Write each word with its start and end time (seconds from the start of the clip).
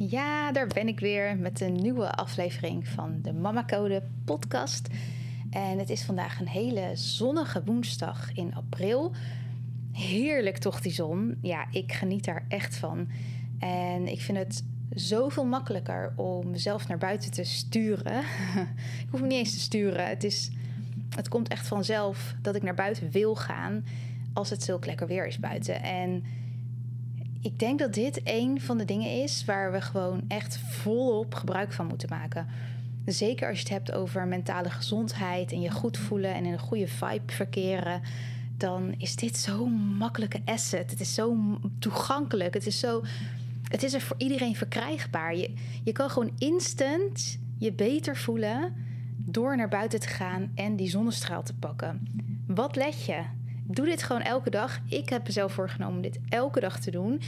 Ja, 0.00 0.52
daar 0.52 0.66
ben 0.66 0.88
ik 0.88 1.00
weer 1.00 1.36
met 1.36 1.60
een 1.60 1.72
nieuwe 1.72 2.12
aflevering 2.12 2.88
van 2.88 3.18
de 3.22 3.32
Mama 3.32 3.64
Code 3.64 4.02
podcast. 4.24 4.88
En 5.50 5.78
het 5.78 5.90
is 5.90 6.02
vandaag 6.02 6.40
een 6.40 6.48
hele 6.48 6.90
zonnige 6.94 7.62
woensdag 7.64 8.32
in 8.32 8.54
april. 8.54 9.12
Heerlijk 9.92 10.58
toch 10.58 10.80
die 10.80 10.92
zon. 10.92 11.38
Ja, 11.42 11.66
ik 11.70 11.92
geniet 11.92 12.24
daar 12.24 12.44
echt 12.48 12.76
van. 12.76 13.08
En 13.58 14.08
ik 14.08 14.20
vind 14.20 14.38
het 14.38 14.64
zoveel 14.90 15.44
makkelijker 15.44 16.12
om 16.16 16.50
mezelf 16.50 16.88
naar 16.88 16.98
buiten 16.98 17.30
te 17.30 17.44
sturen. 17.44 18.18
ik 19.04 19.06
hoef 19.10 19.20
me 19.20 19.26
niet 19.26 19.38
eens 19.38 19.52
te 19.52 19.60
sturen. 19.60 20.08
Het, 20.08 20.24
is, 20.24 20.50
het 21.16 21.28
komt 21.28 21.48
echt 21.48 21.66
vanzelf 21.66 22.34
dat 22.42 22.54
ik 22.54 22.62
naar 22.62 22.74
buiten 22.74 23.10
wil 23.10 23.36
gaan 23.36 23.84
als 24.32 24.50
het 24.50 24.62
zulk 24.62 24.86
lekker 24.86 25.06
weer 25.06 25.26
is 25.26 25.38
buiten. 25.38 25.82
En 25.82 26.24
ik 27.40 27.58
denk 27.58 27.78
dat 27.78 27.94
dit 27.94 28.20
een 28.24 28.60
van 28.60 28.78
de 28.78 28.84
dingen 28.84 29.22
is 29.22 29.44
waar 29.44 29.72
we 29.72 29.80
gewoon 29.80 30.22
echt 30.28 30.58
volop 30.58 31.34
gebruik 31.34 31.72
van 31.72 31.86
moeten 31.86 32.08
maken. 32.08 32.46
Zeker 33.04 33.48
als 33.48 33.56
je 33.56 33.62
het 33.62 33.72
hebt 33.72 33.92
over 33.92 34.26
mentale 34.26 34.70
gezondheid 34.70 35.52
en 35.52 35.60
je 35.60 35.70
goed 35.70 35.96
voelen 35.96 36.34
en 36.34 36.44
in 36.44 36.52
een 36.52 36.58
goede 36.58 36.88
vibe 36.88 37.32
verkeren, 37.32 38.02
dan 38.56 38.94
is 38.98 39.16
dit 39.16 39.36
zo'n 39.36 39.72
makkelijke 39.72 40.40
asset. 40.44 40.90
Het 40.90 41.00
is 41.00 41.14
zo 41.14 41.36
toegankelijk. 41.78 42.54
Het 42.54 42.66
is, 42.66 42.78
zo, 42.78 43.02
het 43.68 43.82
is 43.82 43.94
er 43.94 44.00
voor 44.00 44.16
iedereen 44.18 44.56
verkrijgbaar. 44.56 45.36
Je, 45.36 45.54
je 45.84 45.92
kan 45.92 46.10
gewoon 46.10 46.30
instant 46.38 47.38
je 47.58 47.72
beter 47.72 48.16
voelen 48.16 48.74
door 49.16 49.56
naar 49.56 49.68
buiten 49.68 50.00
te 50.00 50.08
gaan 50.08 50.50
en 50.54 50.76
die 50.76 50.88
zonnestraal 50.88 51.42
te 51.42 51.54
pakken. 51.54 52.08
Wat 52.46 52.76
let 52.76 53.04
je? 53.04 53.22
Doe 53.70 53.86
dit 53.86 54.02
gewoon 54.02 54.22
elke 54.22 54.50
dag. 54.50 54.80
Ik 54.88 55.08
heb 55.08 55.24
mezelf 55.26 55.52
voorgenomen 55.52 56.02
dit 56.02 56.18
elke 56.28 56.60
dag 56.60 56.80
te 56.80 56.90
doen. 56.90 57.20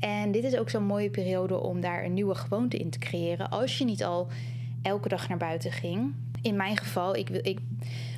En 0.00 0.32
dit 0.32 0.44
is 0.44 0.56
ook 0.56 0.70
zo'n 0.70 0.84
mooie 0.84 1.10
periode 1.10 1.60
om 1.60 1.80
daar 1.80 2.04
een 2.04 2.14
nieuwe 2.14 2.34
gewoonte 2.34 2.76
in 2.76 2.90
te 2.90 2.98
creëren. 2.98 3.50
Als 3.50 3.78
je 3.78 3.84
niet 3.84 4.04
al 4.04 4.28
elke 4.82 5.08
dag 5.08 5.28
naar 5.28 5.38
buiten 5.38 5.72
ging. 5.72 6.14
In 6.42 6.56
mijn 6.56 6.76
geval, 6.76 7.16
ik, 7.16 7.28
ik, 7.28 7.58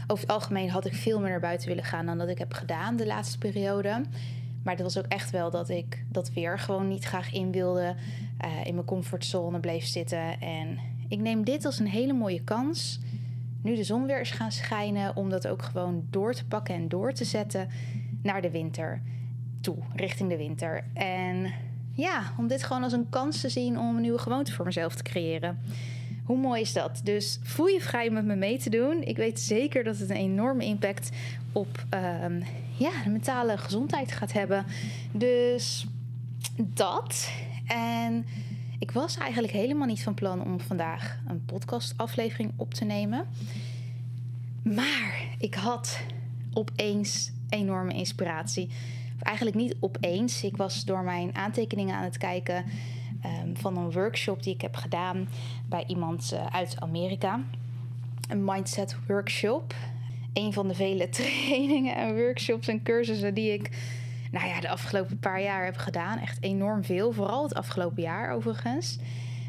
over 0.06 0.23
het 0.23 0.33
algemeen 0.33 0.71
had 0.71 0.87
ik 0.87 0.95
veel 0.95 1.21
meer 1.21 1.31
naar 1.31 1.41
buiten 1.41 1.69
willen 1.69 1.84
gaan 1.84 2.06
dan 2.06 2.19
dat 2.19 2.29
ik 2.29 2.39
heb 2.39 2.53
gedaan 2.53 2.97
de 2.97 3.06
laatste 3.06 3.39
periode. 3.39 4.05
Maar 4.62 4.77
dat 4.77 4.95
was 4.95 5.05
ook 5.05 5.11
echt 5.11 5.31
wel 5.31 5.51
dat 5.51 5.69
ik 5.69 6.05
dat 6.09 6.33
weer 6.33 6.59
gewoon 6.59 6.89
niet 6.89 7.05
graag 7.05 7.33
in 7.33 7.53
wilde. 7.53 7.95
Uh, 8.45 8.67
in 8.67 8.75
mijn 8.75 8.87
comfortzone 8.87 9.61
bleef 9.61 9.87
zitten. 9.87 10.41
En 10.41 10.79
ik 11.09 11.19
neem 11.19 11.45
dit 11.45 11.65
als 11.65 11.79
een 11.79 11.87
hele 11.87 12.12
mooie 12.12 12.45
kans 12.45 13.01
nu 13.62 13.77
de 13.77 13.84
zon 13.84 14.06
weer 14.06 14.20
is 14.20 14.31
gaan 14.31 14.53
schijnen, 14.53 15.17
om 15.17 15.31
dat 15.31 15.47
ook 15.47 15.62
gewoon 15.62 16.06
door 16.10 16.34
te 16.34 16.47
pakken 16.47 16.75
en 16.75 16.88
door 16.88 17.12
te 17.12 17.25
zetten 17.25 17.69
naar 18.22 18.43
de 18.43 18.50
winter 18.50 19.03
toe, 19.60 19.77
richting 19.94 20.28
de 20.28 20.37
winter. 20.37 20.84
En 20.94 21.53
ja, 21.93 22.33
om 22.37 22.47
dit 22.47 22.62
gewoon 22.62 22.83
als 22.83 22.93
een 22.93 23.09
kans 23.09 23.41
te 23.41 23.49
zien 23.49 23.78
om 23.78 23.97
een 23.97 24.03
nieuwe 24.03 24.19
gewoonte 24.19 24.53
voor 24.53 24.65
mezelf 24.65 24.94
te 24.94 25.03
creëren. 25.03 25.59
Hoe 26.25 26.38
mooi 26.38 26.60
is 26.60 26.72
dat? 26.72 27.00
Dus 27.05 27.38
voel 27.43 27.66
je 27.66 27.81
vrij 27.81 28.10
met 28.10 28.25
me 28.25 28.34
mee 28.34 28.59
te 28.59 28.71
doen. 28.71 29.03
Ik 29.03 29.16
weet 29.16 29.41
zeker 29.41 29.84
dat 29.84 29.99
het 29.99 30.10
een 30.10 30.16
enorme 30.16 30.65
impact 30.65 31.10
op 31.53 31.84
um, 32.25 32.43
ja, 32.77 32.91
de 33.04 33.10
mentale 33.10 33.59
gezondheid 33.59 34.12
gaat 34.12 34.33
hebben. 34.33 34.66
Dus 35.12 35.87
dat. 36.56 37.31
En 37.66 38.27
ik 38.78 38.91
was 38.91 39.16
eigenlijk 39.16 39.53
helemaal 39.53 39.87
niet 39.87 40.03
van 40.03 40.15
plan 40.15 40.44
om 40.44 40.61
vandaag 40.61 41.19
een 41.27 41.44
podcastaflevering 41.44 42.53
op 42.56 42.75
te 42.75 42.84
nemen. 42.84 43.27
Maar 44.62 45.27
ik 45.39 45.55
had 45.55 46.00
opeens 46.53 47.33
enorme 47.49 47.94
inspiratie. 47.94 48.69
eigenlijk 49.22 49.56
niet 49.56 49.77
opeens. 49.81 50.43
Ik 50.43 50.56
was 50.56 50.84
door 50.84 51.03
mijn 51.03 51.34
aantekeningen 51.34 51.97
aan 51.97 52.05
het 52.05 52.19
kijken 52.19 52.65
um, 53.25 53.56
van 53.56 53.77
een 53.77 53.93
workshop 53.93 54.43
die 54.43 54.55
ik 54.55 54.61
heb 54.61 54.77
gedaan 54.77 55.28
bij 55.69 55.84
iemand 55.87 56.31
uh, 56.34 56.47
uit 56.47 56.81
Amerika. 56.81 57.41
Een 58.28 58.45
mindset 58.45 58.97
workshop. 59.06 59.75
Een 60.33 60.53
van 60.53 60.69
de 60.69 60.75
vele 60.75 61.09
trainingen 61.19 61.97
en 61.97 62.16
workshops 62.16 62.69
en 62.69 62.83
cursussen 62.83 63.34
die 63.34 63.53
ik 63.53 63.71
nou 64.31 64.47
ja, 64.49 64.61
de 64.61 64.69
afgelopen 64.69 65.19
paar 65.19 65.43
jaar 65.43 65.65
heb 65.65 65.77
gedaan. 65.77 66.19
Echt 66.19 66.43
enorm 66.43 66.84
veel. 66.84 67.12
Vooral 67.12 67.43
het 67.43 67.55
afgelopen 67.55 68.03
jaar 68.03 68.33
overigens. 68.33 68.99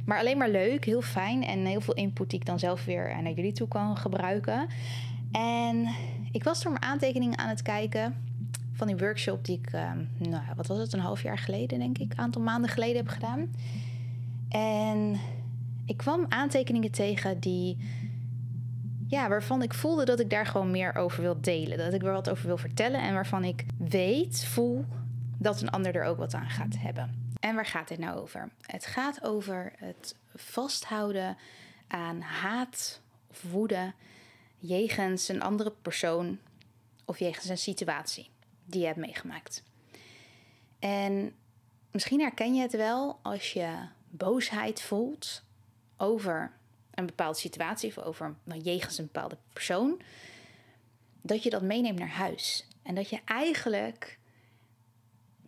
Maar 0.05 0.19
alleen 0.19 0.37
maar 0.37 0.49
leuk, 0.49 0.85
heel 0.85 1.01
fijn. 1.01 1.43
En 1.43 1.65
heel 1.65 1.81
veel 1.81 1.93
input 1.93 2.29
die 2.29 2.39
ik 2.39 2.45
dan 2.45 2.59
zelf 2.59 2.85
weer 2.85 3.21
naar 3.21 3.31
jullie 3.31 3.53
toe 3.53 3.67
kan 3.67 3.97
gebruiken. 3.97 4.67
En 5.31 5.87
ik 6.31 6.43
was 6.43 6.63
door 6.63 6.71
mijn 6.71 6.83
aantekeningen 6.83 7.37
aan 7.37 7.49
het 7.49 7.61
kijken 7.61 8.15
van 8.73 8.87
die 8.87 8.97
workshop 8.97 9.45
die 9.45 9.59
ik, 9.63 9.73
uh, 9.73 9.91
nou 10.17 10.43
wat 10.55 10.67
was 10.67 10.77
het, 10.77 10.93
een 10.93 10.99
half 10.99 11.21
jaar 11.21 11.37
geleden 11.37 11.79
denk 11.79 11.97
ik, 11.97 12.11
een 12.11 12.19
aantal 12.19 12.41
maanden 12.41 12.69
geleden 12.69 12.95
heb 12.95 13.07
gedaan. 13.07 13.51
En 14.49 15.19
ik 15.85 15.97
kwam 15.97 16.25
aantekeningen 16.29 16.91
tegen 16.91 17.39
die 17.39 17.77
ja, 19.07 19.29
waarvan 19.29 19.61
ik 19.61 19.73
voelde 19.73 20.05
dat 20.05 20.19
ik 20.19 20.29
daar 20.29 20.45
gewoon 20.45 20.71
meer 20.71 20.95
over 20.95 21.21
wil 21.21 21.37
delen. 21.41 21.77
Dat 21.77 21.93
ik 21.93 22.03
er 22.03 22.11
wat 22.11 22.29
over 22.29 22.47
wil 22.47 22.57
vertellen 22.57 23.01
en 23.01 23.13
waarvan 23.13 23.43
ik 23.43 23.65
weet, 23.89 24.45
voel 24.45 24.85
dat 25.37 25.61
een 25.61 25.69
ander 25.69 25.95
er 25.95 26.03
ook 26.03 26.17
wat 26.17 26.33
aan 26.33 26.49
gaat 26.49 26.75
hebben. 26.77 27.33
En 27.39 27.55
waar 27.55 27.65
gaat 27.65 27.87
dit 27.87 27.99
nou 27.99 28.19
over? 28.19 28.49
Het 28.61 28.85
gaat 28.85 29.23
over 29.23 29.73
het 29.77 30.15
vasthouden 30.35 31.37
aan 31.87 32.21
haat 32.21 33.01
of 33.27 33.43
woede 33.51 33.93
jegens 34.57 35.27
een 35.27 35.41
andere 35.41 35.71
persoon 35.81 36.39
of 37.05 37.19
jegens 37.19 37.49
een 37.49 37.57
situatie 37.57 38.29
die 38.65 38.79
je 38.79 38.85
hebt 38.85 38.99
meegemaakt. 38.99 39.63
En 40.79 41.33
misschien 41.91 42.19
herken 42.19 42.55
je 42.55 42.61
het 42.61 42.75
wel 42.75 43.19
als 43.21 43.53
je 43.53 43.73
boosheid 44.09 44.81
voelt 44.81 45.43
over 45.97 46.51
een 46.93 47.05
bepaalde 47.05 47.37
situatie 47.37 47.89
of 47.89 47.97
over 47.97 48.35
nou, 48.43 48.61
jegens 48.61 48.97
een 48.97 49.09
bepaalde 49.11 49.37
persoon, 49.53 50.01
dat 51.21 51.43
je 51.43 51.49
dat 51.49 51.61
meeneemt 51.61 51.99
naar 51.99 52.09
huis. 52.09 52.67
En 52.83 52.95
dat 52.95 53.09
je 53.09 53.19
eigenlijk 53.25 54.19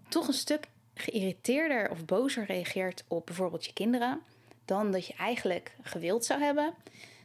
toch 0.09 0.28
een 0.28 0.34
stuk 0.34 0.68
geïrriteerder 0.94 1.90
of 1.90 2.06
bozer 2.06 2.46
reageert 2.46 3.04
op 3.08 3.26
bijvoorbeeld 3.26 3.66
je 3.66 3.74
kinderen, 3.74 4.22
dan 4.66 4.92
dat 4.92 5.08
je 5.08 5.14
eigenlijk 5.14 5.76
gewild 5.81 6.26
zou 6.26 6.42
hebben, 6.42 6.74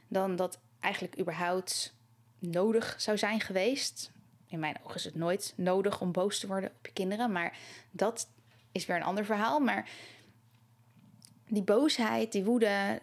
dan 0.09 0.37
dat 0.37 0.59
eigenlijk 0.81 1.19
überhaupt 1.19 1.95
nodig 2.39 2.95
zou 2.99 3.19
zijn 3.19 3.41
geweest. 3.41 4.11
In 4.49 4.59
mijn 4.59 4.77
ogen 4.83 4.95
is 4.95 5.05
het 5.05 5.15
nooit 5.15 5.53
nodig 5.57 6.01
om 6.01 6.13
boos 6.13 6.39
te 6.39 6.47
worden 6.47 6.71
op 6.79 6.87
je 6.87 6.93
kinderen, 6.93 7.33
maar 7.33 7.59
dat 7.91 8.29
is 8.73 8.87
weer 8.87 8.97
een 8.97 9.03
ander 9.03 9.25
verhaal. 9.25 9.61
Maar 9.61 9.89
die 11.49 11.63
boosheid, 11.63 12.33
die 12.33 12.45
woede, 12.45 13.01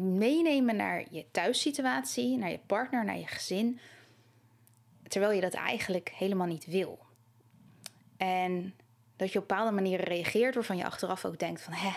meenemen 0.00 0.76
naar 0.76 1.04
je 1.10 1.24
thuissituatie, 1.30 2.36
naar 2.36 2.50
je 2.50 2.60
partner, 2.66 3.04
naar 3.04 3.18
je 3.18 3.26
gezin, 3.26 3.80
terwijl 5.08 5.32
je 5.32 5.40
dat 5.40 5.54
eigenlijk 5.54 6.08
helemaal 6.08 6.46
niet 6.46 6.66
wil. 6.66 6.98
En 8.16 8.74
dat 9.16 9.32
je 9.32 9.38
op 9.38 9.48
bepaalde 9.48 9.72
manieren 9.72 10.04
reageert 10.04 10.54
waarvan 10.54 10.76
je 10.76 10.84
achteraf 10.84 11.24
ook 11.24 11.38
denkt 11.38 11.60
van, 11.60 11.72
hè, 11.72 11.90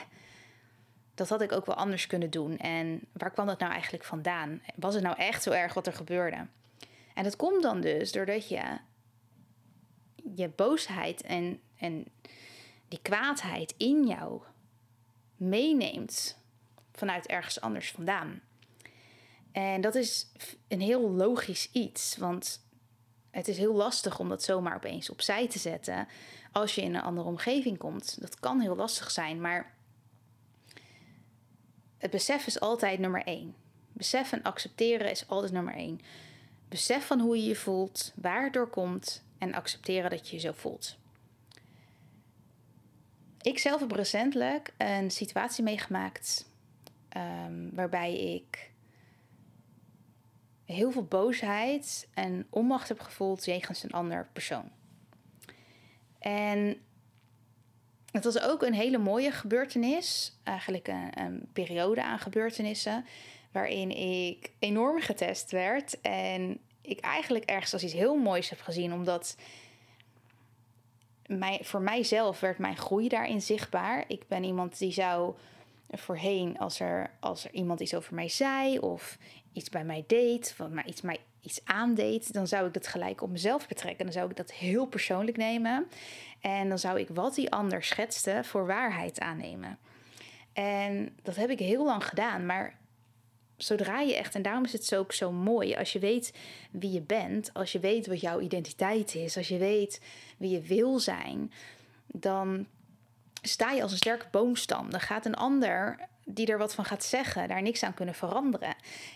dat 1.16 1.30
had 1.30 1.42
ik 1.42 1.52
ook 1.52 1.66
wel 1.66 1.76
anders 1.76 2.08
kunnen 2.08 2.30
doen. 2.30 2.58
En 2.58 3.02
waar 3.12 3.32
kwam 3.32 3.46
dat 3.46 3.60
nou 3.60 3.72
eigenlijk 3.72 4.04
vandaan? 4.04 4.62
Was 4.76 4.94
het 4.94 5.04
nou 5.04 5.18
echt 5.18 5.44
zo 5.44 5.52
erg 5.52 5.74
wat 5.74 5.88
er 5.88 5.94
gebeurde? 5.94 6.48
En 7.14 7.24
dat 7.24 7.36
komt 7.36 7.62
dan 7.62 7.82
dus 7.82 8.12
doordat 8.12 8.50
je 8.50 8.78
je 10.36 10.50
boosheid 10.50 11.22
en, 11.22 11.60
en 11.78 12.06
die 12.88 13.00
kwaadheid 13.02 13.74
in 13.78 14.08
jou 14.08 14.42
meeneemt 15.36 16.38
vanuit 16.96 17.28
ergens 17.28 17.62
anders 17.62 17.92
vandaan. 17.92 18.42
En 19.52 19.82
dat 19.82 19.96
is 19.96 20.28
een 20.68 20.82
heel 20.82 21.12
logisch 21.12 21.70
iets, 21.72 22.18
want 22.18 22.64
het 23.32 23.48
is 23.48 23.58
heel 23.58 23.74
lastig 23.74 24.20
om 24.20 24.30
dat 24.30 24.44
zomaar 24.44 24.76
opeens 24.76 25.10
opzij 25.10 25.48
te 25.48 25.60
zetten 25.60 26.08
als 26.52 26.76
je 26.76 26.82
in 26.82 26.96
een 26.96 27.02
andere 27.02 27.28
omgeving 27.28 27.78
komt. 27.78 28.22
Dat 28.22 28.40
kan 28.40 28.60
heel 28.60 28.76
lastig 28.76 29.12
zijn, 29.12 29.42
maar 29.42 29.74
het 31.98 32.12
besef 32.12 32.48
is 32.48 32.60
altijd 32.60 33.00
nummer 33.00 33.24
één. 33.24 33.56
Besef 33.94 34.32
en 34.32 34.44
accepteren 34.44 35.12
is 35.12 35.28
altijd 35.28 35.52
nummer 35.52 35.74
één. 35.74 36.02
Besef 36.70 37.06
van 37.06 37.20
hoe 37.20 37.38
je 37.38 37.44
je 37.44 37.56
voelt, 37.56 38.14
waar 38.16 38.44
het 38.44 38.54
door 38.54 38.70
komt 38.70 39.24
en 39.38 39.54
accepteren 39.54 40.10
dat 40.10 40.30
je 40.30 40.36
je 40.36 40.42
zo 40.42 40.52
voelt. 40.52 40.98
Ik 43.42 43.60
zelf 43.60 43.80
heb 43.80 43.92
recentelijk 43.92 44.74
een 44.78 45.12
situatie 45.12 45.64
meegemaakt 45.64 46.46
um, 47.18 47.70
waarbij 47.74 48.34
ik 48.36 48.72
heel 50.66 50.92
veel 50.92 51.06
boosheid 51.06 52.08
en 52.14 52.48
onmacht 52.50 52.88
heb 52.88 53.00
gevoeld 53.00 53.46
jegens 53.46 53.84
een 53.84 53.92
ander 53.92 54.28
persoon. 54.34 54.72
En 56.20 56.78
het 58.12 58.24
was 58.24 58.42
ook 58.42 58.62
een 58.62 58.74
hele 58.74 58.98
mooie 58.98 59.32
gebeurtenis, 59.32 60.38
eigenlijk 60.44 60.88
een, 60.88 61.48
periode 61.54 62.04
aan 62.04 62.20
gebeurtenissen, 62.20 63.06
waarin 63.52 63.92
ik 63.92 64.52
enorm 64.60 65.02
getest 65.02 65.52
werd 65.52 66.02
en 66.02 66.60
ik 66.82 67.00
eigenlijk 67.00 67.46
ergens 67.46 67.74
als 67.74 67.84
iets 67.84 67.94
heel 67.94 68.16
moois 68.16 68.50
heb 68.50 68.62
gezien, 68.62 68.94
omdat 68.94 69.36
voor 71.62 71.82
mijzelf 71.82 72.40
werd 72.40 72.58
mijn 72.58 72.78
groei 72.78 73.08
daarin 73.08 73.42
zichtbaar. 73.42 74.04
Ik 74.08 74.28
ben 74.28 74.44
iemand 74.44 74.78
die 74.78 74.92
zou 74.92 75.36
voorheen, 75.90 76.58
als 76.58 76.80
er, 76.80 77.12
als 77.20 77.46
er 77.46 77.54
iemand 77.54 77.80
iets 77.80 77.94
over 77.94 78.16
mij 78.16 78.30
zei 78.30 78.80
of 78.80 79.18
iets 79.54 79.70
bij 79.70 79.84
mij 79.84 80.04
deed, 80.08 80.56
wat 80.58 80.70
mij 80.70 80.84
iets, 80.84 81.02
mij 81.02 81.20
iets 81.42 81.62
aandeed, 81.64 82.34
dan 82.34 82.48
zou 82.48 82.68
ik 82.68 82.74
dat 82.74 82.88
gelijk 82.88 83.22
op 83.22 83.30
mezelf 83.30 83.68
betrekken. 83.68 84.06
Dan 84.06 84.14
zou 84.14 84.30
ik 84.30 84.36
dat 84.36 84.52
heel 84.52 84.86
persoonlijk 84.86 85.38
nemen. 85.38 85.88
En 86.42 86.70
dan 86.70 86.80
zou 86.80 87.00
ik 87.00 87.08
wat 87.10 87.36
die 87.36 87.52
ander 87.52 87.84
schetste 87.84 88.40
voor 88.44 88.68
waarheid 88.68 89.20
aannemen. 89.20 89.78
En 90.54 91.18
dat 91.22 91.36
heb 91.36 91.50
ik 91.50 91.60
heel 91.60 91.86
lang 91.86 92.06
gedaan. 92.06 92.46
Maar 92.46 92.78
zodra 93.58 94.00
je 94.00 94.16
echt, 94.16 94.36
en 94.36 94.42
daarom 94.42 94.64
is 94.64 94.72
het 94.72 94.86
zo 94.86 95.00
ook 95.00 95.14
zo 95.14 95.32
mooi, 95.32 95.76
als 95.76 95.94
je 95.94 96.00
weet 96.00 96.34
wie 96.72 96.92
je 96.92 97.02
bent, 97.02 97.54
als 97.54 97.72
je 97.72 97.80
weet 97.80 98.08
wat 98.08 98.22
jouw 98.22 98.40
identiteit 98.40 99.16
is, 99.16 99.38
als 99.38 99.48
je 99.48 99.58
weet 99.58 100.02
wie 100.38 100.50
je 100.50 100.62
wil 100.62 101.00
zijn, 101.00 101.52
dan 102.08 102.68
sta 103.48 103.72
je 103.72 103.82
als 103.82 103.92
een 103.92 103.98
sterke 103.98 104.26
boomstam. 104.32 104.90
Dan 104.90 105.00
gaat 105.00 105.26
een 105.26 105.36
ander 105.36 106.00
die 106.26 106.48
er 106.48 106.58
wat 106.58 106.76
van 106.76 106.86
gaat 106.86 107.04
zeggen, 107.04 107.48
daar 107.48 107.62
niks 107.62 107.84
aan 107.84 107.94
kunnen 107.94 108.16
veranderen. 108.16 108.76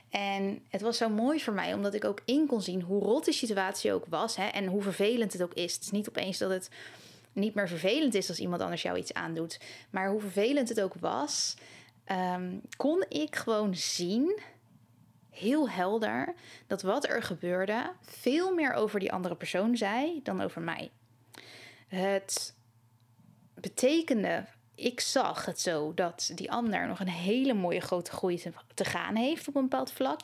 En 0.10 0.66
het 0.70 0.82
was 0.82 0.98
zo 0.98 1.10
mooi 1.10 1.42
voor 1.42 1.54
mij, 1.54 1.74
omdat 1.74 1.94
ik 1.94 2.06
ook 2.06 2.22
in 2.26 2.48
kon 2.48 2.62
zien 2.62 2.82
hoe 2.82 3.04
rot 3.04 3.26
die 3.26 3.34
situatie 3.34 3.94
ook 3.94 4.06
was 4.10 4.36
hè, 4.36 4.46
en 4.46 4.66
hoe 4.66 4.82
vervelend 4.82 5.34
het 5.34 5.44
ook 5.44 5.54
is. 5.54 5.74
Het 5.74 5.84
is 5.84 5.92
niet 5.92 6.10
opeens 6.10 6.38
dat 6.38 6.50
het 6.52 6.70
niet 7.34 7.54
meer 7.54 7.68
vervelend 7.68 8.14
is 8.14 8.30
als 8.30 8.40
iemand 8.40 8.62
anders 8.62 8.82
jou 8.82 8.98
iets 8.98 9.14
aandoet, 9.14 9.60
maar 9.90 10.10
hoe 10.10 10.22
vervelend 10.22 10.70
het 10.70 10.82
ook 10.82 10.94
was, 11.00 11.56
ehm, 12.04 12.58
kon 12.78 13.06
ik 13.10 13.36
gewoon 13.36 13.76
zien, 13.76 14.40
heel 15.30 15.70
helder, 15.70 16.34
dat 16.68 16.82
wat 16.82 17.08
er 17.08 17.24
gebeurde 17.24 17.92
veel 18.02 18.54
meer 18.54 18.74
over 18.74 19.00
die 19.00 19.12
andere 19.12 19.36
persoon 19.36 19.78
zei 19.78 20.20
dan 20.24 20.42
over 20.42 20.62
mij. 20.62 20.92
Het 21.88 22.56
betekende 23.62 24.46
ik 24.80 25.00
zag 25.00 25.46
het 25.46 25.60
zo 25.60 25.94
dat 25.94 26.32
die 26.36 26.52
ander 26.52 26.88
nog 26.88 27.00
een 27.00 27.10
hele 27.10 27.54
mooie 27.54 27.80
grote 27.80 28.12
groei 28.12 28.44
te, 28.74 28.86
gaan 28.86 29.16
heeft 29.16 29.48
op 29.48 29.56
een 29.56 29.62
bepaald 29.62 29.92
vlak. 29.92 30.20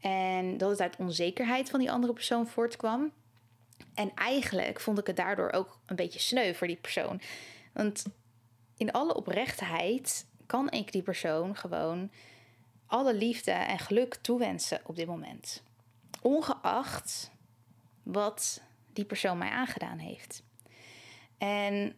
En 0.00 0.58
dat 0.58 0.70
het 0.70 0.80
uit 0.80 0.96
onzekerheid 0.96 1.70
van 1.70 1.80
die 1.80 1.90
andere 1.90 2.12
persoon 2.12 2.46
voortkwam. 2.46 3.12
En 3.94 4.12
eigenlijk 4.14 4.80
vond 4.80 4.98
ik 4.98 5.06
het 5.06 5.16
daardoor 5.16 5.52
ook 5.52 5.78
een 5.86 5.96
beetje 5.96 6.18
sneu 6.18 6.54
voor 6.54 6.66
die 6.66 6.76
persoon. 6.76 7.20
Want 7.72 8.04
in 8.76 8.92
alle 8.92 9.14
oprechtheid 9.14 10.26
kan 10.46 10.70
ik 10.70 10.92
die 10.92 11.02
persoon 11.02 11.56
gewoon 11.56 12.10
alle 12.86 13.14
liefde 13.14 13.50
en 13.50 13.78
geluk 13.78 14.14
toewensen 14.14 14.80
op 14.84 14.96
dit 14.96 15.06
moment. 15.06 15.62
Ongeacht 16.20 17.30
wat 18.02 18.62
die 18.92 19.04
persoon 19.04 19.38
mij 19.38 19.50
aangedaan 19.50 19.98
heeft. 19.98 20.42
En 21.38 21.96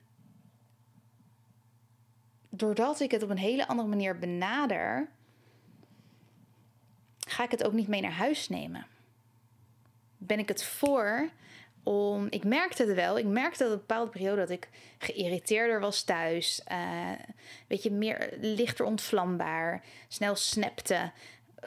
doordat 2.56 3.01
ik 3.01 3.11
het 3.11 3.23
op 3.23 3.31
een 3.31 3.39
hele 3.39 3.67
andere 3.67 3.89
manier 3.89 4.19
benader, 4.19 5.09
ga 7.19 7.45
ik 7.45 7.51
het 7.51 7.65
ook 7.65 7.73
niet 7.73 7.89
mee 7.89 8.01
naar 8.01 8.12
huis 8.12 8.49
nemen. 8.49 8.87
Ben 10.19 10.39
ik 10.39 10.49
het 10.49 10.65
voor 10.65 11.29
om. 11.83 12.27
Ik 12.31 12.45
merkte 12.45 12.85
het 12.85 12.95
wel. 12.95 13.19
Ik 13.19 13.25
merkte 13.25 13.62
dat 13.62 13.73
een 13.73 13.79
bepaalde 13.79 14.11
periode 14.11 14.41
dat 14.41 14.51
ik 14.51 14.69
geïrriteerder 14.99 15.81
was 15.81 16.03
thuis. 16.03 16.62
Uh, 16.73 17.11
weet 17.67 17.83
je, 17.83 17.91
meer 17.91 18.37
lichter 18.41 18.85
ontvlambaar. 18.85 19.83
Snel 20.09 20.37
snapte 20.37 21.11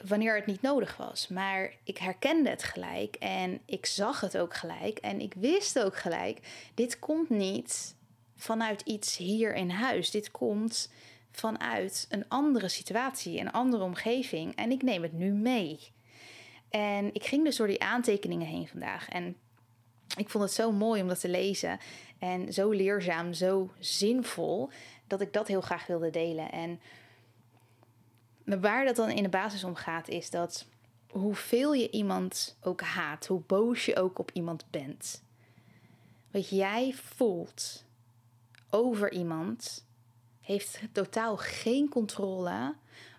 wanneer 0.07 0.36
het 0.36 0.45
niet 0.45 0.62
nodig 0.62 0.98
was. 0.98 1.28
Maar 1.28 1.74
ik 1.84 1.98
herkende 1.98 2.50
het 2.50 2.63
gelijk 2.63 3.16
en 3.16 3.62
ik 3.66 3.86
zag 3.86 4.22
het 4.22 4.38
ook 4.38 4.54
gelijk. 4.54 4.98
En 4.98 5.19
ik 5.19 5.34
wist 5.34 5.80
ook 5.80 5.98
gelijk: 5.98 6.39
dit 6.74 7.00
komt 7.00 7.30
niet 7.30 7.95
vanuit 8.38 8.81
iets 8.81 9.18
hier 9.18 9.56
in 9.56 9.69
huis. 9.69 10.12
Dit 10.12 10.31
komt 10.31 10.92
vanuit 11.31 12.06
een 12.10 12.30
andere 12.30 12.68
situatie, 12.68 13.39
een 13.39 13.51
andere 13.51 13.84
omgeving. 13.84 14.56
En 14.56 14.72
ik 14.72 14.81
neem 14.81 15.01
het 15.01 15.13
nu 15.13 15.31
mee. 15.31 15.80
En 16.69 17.13
ik 17.13 17.25
ging 17.25 17.44
dus 17.44 17.56
door 17.56 17.68
die 17.68 17.84
aantekeningen 17.84 18.48
heen 18.48 18.68
vandaag. 18.68 19.10
En 19.10 19.36
ik 20.18 20.30
vond 20.30 20.44
het 20.44 20.54
zo 20.54 20.72
mooi 20.72 21.01
om 21.01 21.07
dat 21.07 21.19
te 21.19 21.30
lezen. 21.30 21.80
En 22.19 22.54
zo 22.54 22.69
leerzaam, 22.69 23.34
zo 23.34 23.72
zinvol. 23.80 24.69
Dat 25.07 25.22
ik 25.22 25.34
dat 25.34 25.48
heel 25.48 25.62
graag 25.62 25.88
wilde 25.88 26.10
delen. 26.10 26.51
En 26.51 26.80
waar 28.62 28.86
dat 28.86 28.95
dan 28.95 29.10
in 29.10 29.24
de 29.24 29.30
basis 29.30 29.63
om 29.63 29.75
gaat, 29.75 30.07
is 30.07 30.30
dat 30.30 30.66
hoeveel 31.12 31.74
je 31.74 31.89
iemand 31.89 32.57
ook 32.62 32.81
haat, 32.81 33.28
hoe 33.28 33.42
boos 33.48 33.86
je 33.86 33.95
ook 33.95 34.19
op 34.19 34.31
iemand 34.34 34.66
bent. 34.69 35.24
Wat 36.31 36.50
jij 36.50 36.94
voelt, 36.94 37.86
over 38.69 39.11
iemand 39.11 39.85
heeft 40.41 40.79
totaal 40.91 41.37
geen 41.37 41.89
controle 41.89 42.75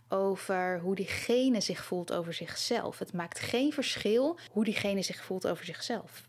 over 0.09 0.81
hoe 0.81 0.95
diegene 0.95 1.61
zich 1.61 1.85
voelt 1.85 2.13
over 2.13 2.35
zichzelf. 2.35 2.99
Het 2.99 3.13
maakt 3.13 3.41
geen 3.41 3.73
verschil 3.73 4.39
hoe 4.51 4.65
diegene 4.65 5.03
zich 5.03 5.25
voelt 5.25 5.47
over 5.47 5.65
zichzelf. 5.65 6.29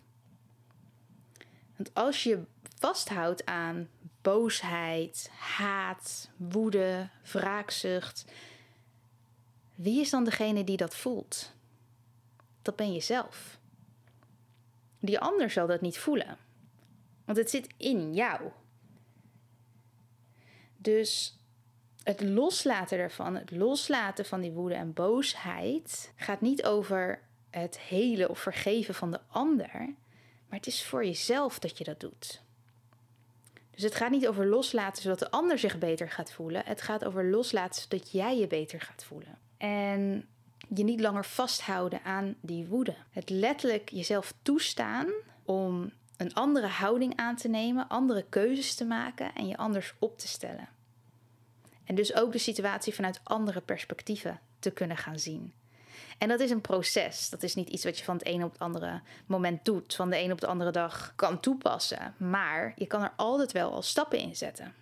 Want 1.76 1.94
als 1.94 2.24
je 2.24 2.44
vasthoudt 2.80 3.46
aan 3.46 3.90
boosheid, 4.22 5.30
haat, 5.38 6.30
woede, 6.38 7.10
wraakzucht, 7.32 8.26
wie 9.76 10.02
is 10.02 10.10
dan 10.10 10.24
degene 10.24 10.64
die 10.64 10.78
dat 10.78 10.96
voelt? 10.96 11.54
Dat 12.62 12.76
ben 12.76 12.94
je 12.94 13.02
zelf. 13.02 13.60
Die 15.00 15.20
ander 15.20 15.50
zal 15.50 15.68
dat 15.68 15.82
niet 15.82 15.98
voelen, 15.98 16.38
want 17.26 17.38
het 17.38 17.50
zit 17.50 17.68
in 17.78 18.14
jou. 18.14 18.52
Dus 20.82 21.38
het 22.04 22.22
loslaten 22.22 22.98
ervan, 22.98 23.36
het 23.36 23.52
loslaten 23.52 24.26
van 24.26 24.42
die 24.42 24.52
woede 24.52 24.76
en 24.76 24.94
boosheid, 24.94 26.14
gaat 26.16 26.42
niet 26.42 26.64
over 26.64 27.22
het 27.50 27.80
hele 27.80 28.30
of 28.30 28.40
vergeven 28.40 28.96
van 28.96 29.12
de 29.12 29.20
ander, 29.28 29.70
maar 30.48 30.58
het 30.58 30.68
is 30.68 30.86
voor 30.86 31.06
jezelf 31.06 31.60
dat 31.60 31.78
je 31.78 31.84
dat 31.84 32.00
doet. 32.00 32.42
Dus 33.72 33.84
het 33.84 33.96
gaat 33.96 34.12
niet 34.12 34.28
over 34.28 34.46
loslaten 34.48 35.02
zodat 35.02 35.20
de 35.20 35.32
ander 35.32 35.60
zich 35.60 35.78
beter 35.78 36.10
gaat 36.10 36.32
voelen. 36.32 36.62
Het 36.66 36.82
gaat 36.82 37.06
over 37.06 37.30
loslaten 37.30 37.82
zodat 37.82 38.12
jij 38.12 38.38
je 38.38 38.48
beter 38.48 38.82
gaat 38.82 39.04
voelen. 39.04 39.38
En 39.58 40.28
je 40.76 40.84
niet 40.84 41.00
langer 41.00 41.26
vasthouden 41.26 42.04
aan 42.04 42.36
die 42.42 42.66
woede. 42.66 42.96
Het 43.12 43.30
letterlijk 43.30 43.90
jezelf 43.90 44.34
toestaan 44.42 45.08
om 45.44 45.92
een 46.20 46.34
andere 46.34 46.68
houding 46.68 47.16
aan 47.16 47.36
te 47.36 47.48
nemen, 47.48 47.88
andere 47.88 48.26
keuzes 48.30 48.76
te 48.76 48.86
maken 48.86 49.36
en 49.36 49.48
je 49.48 49.58
anders 49.58 49.94
op 50.00 50.18
te 50.18 50.28
stellen. 50.28 50.70
En 51.84 51.96
dus 51.96 52.16
ook 52.16 52.32
de 52.32 52.38
situatie 52.38 52.94
vanuit 52.94 53.20
andere 53.24 53.62
perspectieven 53.62 54.40
te 54.60 54.72
kunnen 54.72 54.98
gaan 54.98 55.20
zien. 55.20 55.54
En 56.18 56.28
dat 56.28 56.40
is 56.40 56.50
een 56.50 56.62
proces. 56.62 57.30
Dat 57.30 57.44
is 57.44 57.56
niet 57.56 57.70
iets 57.70 57.84
wat 57.84 57.98
je 57.98 58.04
van 58.04 58.16
het 58.16 58.26
ene 58.26 58.46
op 58.46 58.52
het 58.52 58.62
andere 58.62 59.02
moment 59.26 59.66
doet, 59.66 59.96
van 59.96 60.10
de 60.10 60.16
ene 60.16 60.34
op 60.34 60.42
de 60.42 60.48
andere 60.48 60.72
dag 60.72 61.14
kan 61.16 61.40
toepassen. 61.40 62.14
Maar 62.18 62.74
je 62.76 62.88
kan 62.88 63.04
er 63.04 63.14
altijd 63.16 63.52
wel 63.52 63.72
al 63.72 63.82
stappen 63.82 64.20
in 64.20 64.36
zetten. 64.36 64.74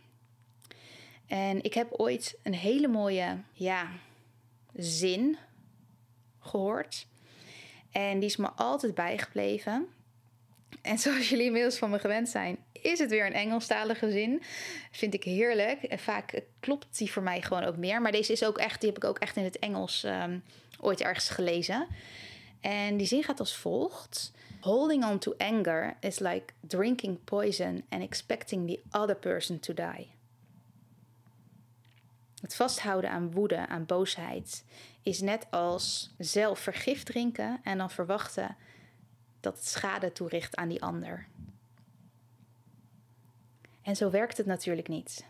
En 1.28 1.64
ik 1.64 1.74
heb 1.74 1.92
ooit 1.92 2.38
een 2.44 2.54
hele 2.54 2.88
mooie 2.88 3.38
ja, 3.52 3.88
zin 4.74 5.38
gehoord. 6.40 7.08
En 7.92 8.20
die 8.20 8.30
is 8.30 8.38
me 8.38 8.50
altijd 8.52 8.96
bijgebleven. 8.96 9.88
En 10.82 10.98
zoals 10.98 11.30
jullie 11.30 11.46
inmiddels 11.46 11.78
van 11.78 11.90
me 11.90 12.00
gewend 12.00 12.30
zijn, 12.30 12.58
is 12.72 13.00
het 13.00 13.10
weer 13.10 13.26
een 13.26 13.34
Engelstalige 13.34 14.12
zin. 14.12 14.42
Vind 14.92 15.14
ik 15.14 15.24
heerlijk. 15.24 15.84
En 15.84 16.00
vaak 16.00 16.42
klopt 16.60 16.98
die 16.98 17.12
voor 17.12 17.24
mij 17.24 17.42
gewoon 17.42 17.64
ook 17.64 17.78
meer. 17.78 18.02
Maar 18.02 18.12
deze 18.12 18.32
is 18.32 18.44
ook 18.44 18.58
echt, 18.58 18.82
die 18.82 18.90
heb 18.90 18.98
ik 18.98 19.10
ook 19.10 19.20
echt 19.20 19.36
in 19.36 19.44
het 19.44 19.60
Engels 19.60 20.04
um, 20.04 20.44
ooit 20.80 21.02
ergens 21.02 21.30
gelezen. 21.30 21.88
En 22.62 22.98
die 22.98 23.08
zin 23.08 23.24
gaat 23.24 23.40
als 23.40 23.56
volgt: 23.56 24.32
Holding 24.60 25.06
on 25.06 25.20
to 25.20 25.34
anger 25.38 25.98
is 26.00 26.20
like 26.20 26.54
drinking 26.68 27.24
poison 27.24 27.84
and 27.90 28.02
expecting 28.04 28.68
the 28.68 29.00
other 29.00 29.16
person 29.16 29.60
to 29.60 29.74
die. 29.74 30.16
Het 32.42 32.56
vasthouden 32.56 33.10
aan 33.10 33.32
woede, 33.32 33.68
aan 33.68 33.86
boosheid, 33.86 34.64
is 35.04 35.22
net 35.22 35.48
als 35.50 36.14
zelf 36.18 36.60
vergif 36.60 37.04
drinken 37.04 37.60
en 37.64 37.78
dan 37.78 37.92
verwachten 37.92 38.56
dat 39.40 39.56
het 39.56 39.68
schade 39.68 40.12
toericht 40.12 40.56
aan 40.56 40.70
die 40.70 40.82
ander. 40.82 41.28
En 43.82 43.96
zo 43.96 44.10
werkt 44.10 44.38
het 44.38 44.46
natuurlijk 44.46 44.88
niet. 44.88 45.26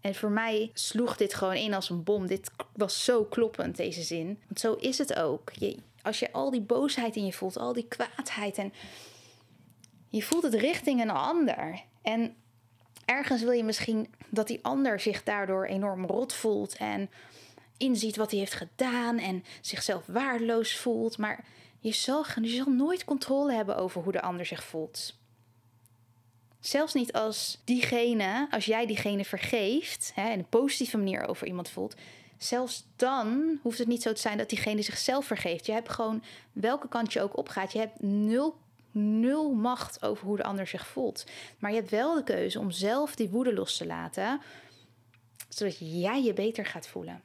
En 0.00 0.14
voor 0.14 0.30
mij 0.30 0.70
sloeg 0.74 1.16
dit 1.16 1.34
gewoon 1.34 1.54
in 1.54 1.74
als 1.74 1.90
een 1.90 2.04
bom. 2.04 2.26
Dit 2.26 2.50
was 2.72 3.04
zo 3.04 3.24
kloppend, 3.24 3.76
deze 3.76 4.02
zin. 4.02 4.40
Want 4.46 4.60
zo 4.60 4.74
is 4.74 4.98
het 4.98 5.14
ook. 5.14 5.52
Je, 5.52 5.76
als 6.02 6.18
je 6.18 6.32
al 6.32 6.50
die 6.50 6.60
boosheid 6.60 7.16
in 7.16 7.24
je 7.24 7.32
voelt, 7.32 7.58
al 7.58 7.72
die 7.72 7.88
kwaadheid 7.88 8.58
en 8.58 8.72
je 10.08 10.22
voelt 10.22 10.42
het 10.42 10.54
richting 10.54 11.00
een 11.00 11.10
ander. 11.10 11.82
En 12.02 12.36
ergens 13.04 13.42
wil 13.42 13.52
je 13.52 13.64
misschien 13.64 14.14
dat 14.28 14.46
die 14.46 14.58
ander 14.62 15.00
zich 15.00 15.22
daardoor 15.22 15.64
enorm 15.64 16.04
rot 16.04 16.32
voelt 16.32 16.76
en 16.76 17.10
inziet 17.76 18.16
wat 18.16 18.30
hij 18.30 18.38
heeft 18.38 18.54
gedaan 18.54 19.18
en 19.18 19.44
zichzelf 19.60 20.06
waardeloos 20.06 20.76
voelt. 20.76 21.18
Maar 21.18 21.44
je 21.80 21.92
zal, 21.92 22.24
je 22.42 22.48
zal 22.48 22.72
nooit 22.72 23.04
controle 23.04 23.52
hebben 23.52 23.76
over 23.76 24.02
hoe 24.02 24.12
de 24.12 24.22
ander 24.22 24.46
zich 24.46 24.64
voelt. 24.64 25.16
Zelfs 26.60 26.94
niet 26.94 27.12
als 27.12 27.60
diegene, 27.64 28.46
als 28.50 28.64
jij 28.64 28.86
diegene 28.86 29.24
vergeeft, 29.24 30.12
hè, 30.14 30.30
in 30.30 30.38
een 30.38 30.48
positieve 30.48 30.96
manier 30.96 31.26
over 31.26 31.46
iemand 31.46 31.68
voelt. 31.68 31.94
Zelfs 32.38 32.86
dan 32.96 33.58
hoeft 33.62 33.78
het 33.78 33.88
niet 33.88 34.02
zo 34.02 34.12
te 34.12 34.20
zijn 34.20 34.38
dat 34.38 34.48
diegene 34.48 34.82
zichzelf 34.82 35.26
vergeeft. 35.26 35.66
Je 35.66 35.72
hebt 35.72 35.88
gewoon, 35.88 36.22
welke 36.52 36.88
kant 36.88 37.12
je 37.12 37.22
ook 37.22 37.36
opgaat, 37.36 37.72
je 37.72 37.78
hebt 37.78 38.02
nul, 38.02 38.56
nul 38.90 39.52
macht 39.52 40.02
over 40.02 40.26
hoe 40.26 40.36
de 40.36 40.42
ander 40.42 40.66
zich 40.66 40.86
voelt. 40.86 41.24
Maar 41.58 41.70
je 41.70 41.76
hebt 41.76 41.90
wel 41.90 42.14
de 42.14 42.24
keuze 42.24 42.58
om 42.58 42.70
zelf 42.70 43.14
die 43.14 43.28
woede 43.28 43.54
los 43.54 43.76
te 43.76 43.86
laten, 43.86 44.40
zodat 45.48 45.78
jij 45.78 46.22
je 46.22 46.32
beter 46.32 46.66
gaat 46.66 46.86
voelen. 46.86 47.22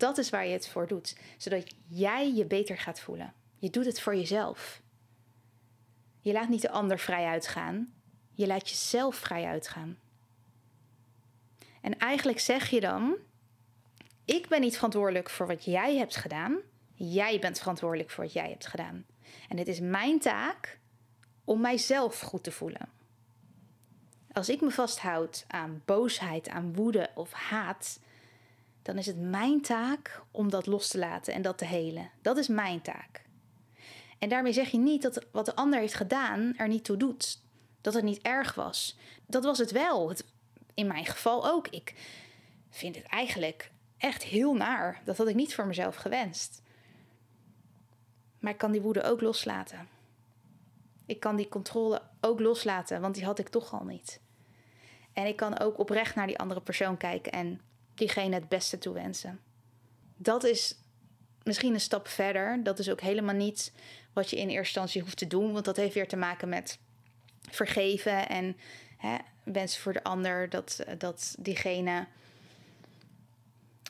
Dat 0.00 0.18
is 0.18 0.30
waar 0.30 0.46
je 0.46 0.52
het 0.52 0.68
voor 0.68 0.86
doet, 0.86 1.16
zodat 1.36 1.74
jij 1.86 2.32
je 2.32 2.44
beter 2.44 2.78
gaat 2.78 3.00
voelen. 3.00 3.32
Je 3.58 3.70
doet 3.70 3.84
het 3.84 4.00
voor 4.00 4.16
jezelf. 4.16 4.80
Je 6.20 6.32
laat 6.32 6.48
niet 6.48 6.62
de 6.62 6.70
ander 6.70 6.98
vrij 6.98 7.26
uitgaan. 7.26 7.92
Je 8.32 8.46
laat 8.46 8.68
jezelf 8.68 9.16
vrij 9.16 9.44
uitgaan. 9.44 9.98
En 11.80 11.98
eigenlijk 11.98 12.40
zeg 12.40 12.70
je 12.70 12.80
dan: 12.80 13.16
Ik 14.24 14.48
ben 14.48 14.60
niet 14.60 14.74
verantwoordelijk 14.74 15.30
voor 15.30 15.46
wat 15.46 15.64
jij 15.64 15.96
hebt 15.96 16.16
gedaan. 16.16 16.58
Jij 16.94 17.38
bent 17.38 17.58
verantwoordelijk 17.58 18.10
voor 18.10 18.24
wat 18.24 18.32
jij 18.32 18.48
hebt 18.48 18.66
gedaan. 18.66 19.04
En 19.48 19.58
het 19.58 19.68
is 19.68 19.80
mijn 19.80 20.18
taak 20.18 20.78
om 21.44 21.60
mijzelf 21.60 22.20
goed 22.20 22.44
te 22.44 22.52
voelen. 22.52 22.88
Als 24.32 24.48
ik 24.48 24.60
me 24.60 24.70
vasthoud 24.70 25.44
aan 25.48 25.82
boosheid, 25.84 26.48
aan 26.48 26.74
woede 26.74 27.10
of 27.14 27.32
haat, 27.32 28.00
dan 28.82 28.98
is 28.98 29.06
het 29.06 29.20
mijn 29.20 29.60
taak 29.60 30.22
om 30.30 30.50
dat 30.50 30.66
los 30.66 30.88
te 30.88 30.98
laten 30.98 31.34
en 31.34 31.42
dat 31.42 31.58
te 31.58 31.64
helen. 31.64 32.10
Dat 32.22 32.36
is 32.36 32.48
mijn 32.48 32.80
taak. 32.80 33.22
En 34.18 34.28
daarmee 34.28 34.52
zeg 34.52 34.70
je 34.70 34.78
niet 34.78 35.02
dat 35.02 35.26
wat 35.32 35.46
de 35.46 35.54
ander 35.54 35.80
heeft 35.80 35.94
gedaan 35.94 36.54
er 36.56 36.68
niet 36.68 36.84
toe 36.84 36.96
doet. 36.96 37.42
Dat 37.80 37.94
het 37.94 38.04
niet 38.04 38.22
erg 38.22 38.54
was. 38.54 38.98
Dat 39.26 39.44
was 39.44 39.58
het 39.58 39.70
wel. 39.70 40.12
In 40.74 40.86
mijn 40.86 41.06
geval 41.06 41.46
ook. 41.48 41.68
Ik 41.68 41.94
vind 42.70 42.96
het 42.96 43.06
eigenlijk 43.06 43.70
echt 43.96 44.22
heel 44.22 44.54
naar. 44.54 45.00
Dat 45.04 45.16
had 45.16 45.28
ik 45.28 45.34
niet 45.34 45.54
voor 45.54 45.66
mezelf 45.66 45.96
gewenst. 45.96 46.62
Maar 48.38 48.52
ik 48.52 48.58
kan 48.58 48.72
die 48.72 48.80
woede 48.80 49.02
ook 49.02 49.20
loslaten. 49.20 49.88
Ik 51.06 51.20
kan 51.20 51.36
die 51.36 51.48
controle 51.48 52.02
ook 52.20 52.40
loslaten, 52.40 53.00
want 53.00 53.14
die 53.14 53.24
had 53.24 53.38
ik 53.38 53.48
toch 53.48 53.72
al 53.72 53.84
niet. 53.84 54.20
En 55.12 55.26
ik 55.26 55.36
kan 55.36 55.58
ook 55.58 55.78
oprecht 55.78 56.14
naar 56.14 56.26
die 56.26 56.38
andere 56.38 56.60
persoon 56.60 56.96
kijken 56.96 57.32
en 57.32 57.60
diegene 57.94 58.34
het 58.34 58.48
beste 58.48 58.78
toewensen. 58.78 59.40
Dat 60.16 60.44
is 60.44 60.74
misschien 61.42 61.74
een 61.74 61.80
stap 61.80 62.08
verder. 62.08 62.62
Dat 62.62 62.78
is 62.78 62.90
ook 62.90 63.00
helemaal 63.00 63.34
niet 63.34 63.72
wat 64.12 64.30
je 64.30 64.36
in 64.36 64.48
eerste 64.48 64.58
instantie 64.58 65.02
hoeft 65.02 65.16
te 65.16 65.26
doen. 65.26 65.52
Want 65.52 65.64
dat 65.64 65.76
heeft 65.76 65.94
weer 65.94 66.08
te 66.08 66.16
maken 66.16 66.48
met 66.48 66.78
vergeven 67.50 68.28
en 68.28 68.56
hè, 68.96 69.16
wensen 69.44 69.80
voor 69.80 69.92
de 69.92 70.02
ander 70.02 70.48
dat, 70.48 70.84
dat 70.98 71.34
diegene 71.38 72.06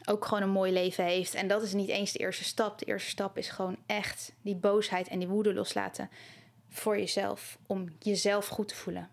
ook 0.05 0.25
gewoon 0.25 0.43
een 0.43 0.51
mooi 0.51 0.73
leven 0.73 1.05
heeft. 1.05 1.35
En 1.35 1.49
dat 1.49 1.63
is 1.63 1.73
niet 1.73 1.89
eens 1.89 2.13
de 2.13 2.19
eerste 2.19 2.45
stap. 2.45 2.79
De 2.79 2.85
eerste 2.85 3.11
stap 3.11 3.39
is 3.39 3.49
gewoon 3.49 3.77
echt 3.87 4.33
die 4.43 4.57
boosheid 4.57 5.09
en 5.09 5.19
die 5.19 5.29
woede 5.29 5.55
loslaten 5.55 6.11
voor 6.69 6.99
jezelf. 6.99 7.59
Om 7.67 7.89
jezelf 7.99 8.47
goed 8.47 8.69
te 8.69 8.75
voelen. 8.75 9.11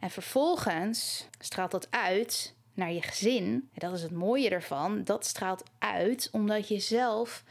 En 0.00 0.10
vervolgens 0.10 1.28
straalt 1.38 1.70
dat 1.70 1.90
uit 1.90 2.54
naar 2.74 2.92
je 2.92 3.02
gezin. 3.02 3.70
Dat 3.74 3.92
is 3.92 4.02
het 4.02 4.12
mooie 4.12 4.50
ervan. 4.50 5.04
Dat 5.04 5.26
straalt 5.26 5.62
uit 5.78 6.28
omdat 6.32 6.68
je 6.68 6.78
zelf 6.78 7.44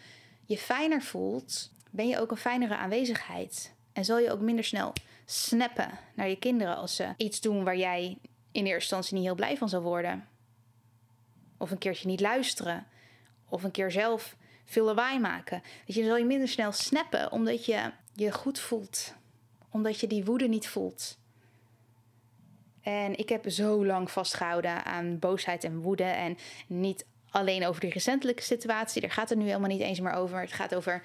je 0.45 0.57
fijner 0.57 1.01
voelt 1.01 1.71
ben 1.89 2.07
je 2.07 2.19
ook 2.19 2.31
een 2.31 2.37
fijnere 2.37 2.75
aanwezigheid. 2.75 3.73
En 3.93 4.05
zal 4.05 4.19
je 4.19 4.31
ook 4.31 4.39
minder 4.39 4.63
snel 4.63 4.93
snappen 5.25 5.89
naar 6.15 6.29
je 6.29 6.39
kinderen 6.39 6.75
als 6.75 6.95
ze 6.95 7.13
iets 7.17 7.41
doen 7.41 7.63
waar 7.63 7.77
jij 7.77 8.17
in 8.51 8.65
eerste 8.65 8.73
instantie 8.73 9.15
niet 9.15 9.23
heel 9.23 9.35
blij 9.35 9.57
van 9.57 9.69
zal 9.69 9.81
worden. 9.81 10.27
Of 11.57 11.71
een 11.71 11.77
keertje 11.77 12.07
niet 12.07 12.19
luisteren. 12.19 12.87
Of 13.49 13.63
een 13.63 13.71
keer 13.71 13.91
zelf 13.91 14.35
veel 14.65 14.85
lawaai 14.85 15.19
maken. 15.19 15.63
Dat 15.85 15.95
je, 15.95 16.03
zal 16.03 16.17
je 16.17 16.25
minder 16.25 16.47
snel 16.47 16.71
snappen 16.71 17.31
omdat 17.31 17.65
je 17.65 17.91
je 18.13 18.31
goed 18.31 18.59
voelt. 18.59 19.13
Omdat 19.69 19.99
je 19.99 20.07
die 20.07 20.25
woede 20.25 20.47
niet 20.47 20.67
voelt. 20.67 21.17
En 22.81 23.17
ik 23.17 23.29
heb 23.29 23.50
zo 23.50 23.85
lang 23.85 24.11
vastgehouden 24.11 24.85
aan 24.85 25.19
boosheid 25.19 25.63
en 25.63 25.81
woede. 25.81 26.03
En 26.03 26.38
niet 26.67 27.05
alleen 27.29 27.65
over 27.65 27.81
die 27.81 27.91
recentelijke 27.91 28.43
situatie. 28.43 29.01
Daar 29.01 29.11
gaat 29.11 29.29
het 29.29 29.38
nu 29.38 29.45
helemaal 29.45 29.69
niet 29.69 29.81
eens 29.81 30.00
meer 30.00 30.13
over. 30.13 30.39
Het 30.39 30.53
gaat 30.53 30.75
over 30.75 31.03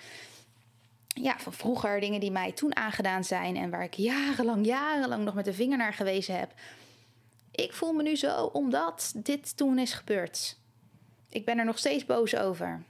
ja, 1.06 1.38
van 1.38 1.52
vroeger, 1.52 2.00
dingen 2.00 2.20
die 2.20 2.30
mij 2.30 2.52
toen 2.52 2.76
aangedaan 2.76 3.24
zijn 3.24 3.56
en 3.56 3.70
waar 3.70 3.82
ik 3.82 3.94
jarenlang, 3.94 4.66
jarenlang 4.66 5.24
nog 5.24 5.34
met 5.34 5.44
de 5.44 5.52
vinger 5.52 5.78
naar 5.78 5.92
gewezen 5.92 6.38
heb. 6.38 6.52
Ik 7.50 7.72
voel 7.72 7.92
me 7.92 8.02
nu 8.02 8.16
zo 8.16 8.44
omdat 8.44 9.12
dit 9.16 9.56
toen 9.56 9.78
is 9.78 9.92
gebeurd. 9.92 10.58
Ik 11.28 11.44
ben 11.44 11.58
er 11.58 11.64
nog 11.64 11.78
steeds 11.78 12.04
boos 12.04 12.36
over. 12.36 12.82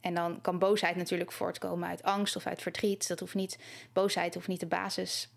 En 0.00 0.14
dan 0.14 0.40
kan 0.40 0.58
boosheid 0.58 0.96
natuurlijk 0.96 1.32
voortkomen 1.32 1.88
uit 1.88 2.02
angst 2.02 2.36
of 2.36 2.46
uit 2.46 2.62
verdriet. 2.62 3.08
Dat 3.08 3.20
hoeft 3.20 3.34
niet, 3.34 3.58
boosheid 3.92 4.34
hoeft 4.34 4.48
niet 4.48 4.60
de 4.60 4.66
basis 4.66 5.28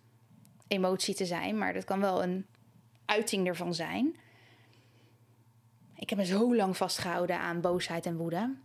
emotie 0.67 1.15
te 1.15 1.25
zijn, 1.25 1.57
maar 1.57 1.73
dat 1.73 1.83
kan 1.83 1.99
wel 1.99 2.23
een 2.23 2.45
uiting 3.05 3.47
ervan 3.47 3.73
zijn. 3.73 4.15
Ik 5.95 6.09
heb 6.09 6.19
me 6.19 6.25
zo 6.25 6.55
lang 6.55 6.77
vastgehouden 6.77 7.39
aan 7.39 7.61
boosheid 7.61 8.05
en 8.05 8.17
woede. 8.17 8.55